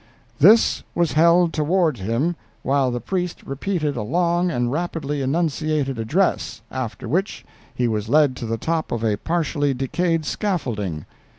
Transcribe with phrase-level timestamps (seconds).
[0.39, 6.63] "This was held toward him while the priest repeated a long and rapidly enunciated address,
[6.71, 11.05] after which he was led to the top of a partially decayed scaffolding.